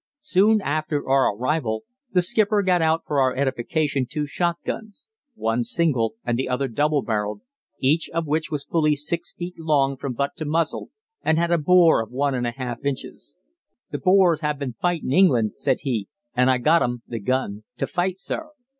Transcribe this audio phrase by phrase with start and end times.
[0.23, 6.15] Soon after our arrival the skipper got out for our edification two shotguns one single,
[6.25, 7.41] and the other double barrelled
[7.77, 10.89] each of which was fully six feet long from butt to muzzle
[11.21, 13.35] and had a bore of one and one half inches.
[13.93, 17.85] "Th' Boers ha' been fightin' England," said he, "an' I got un [the gun] t'
[17.85, 18.49] fight, sir.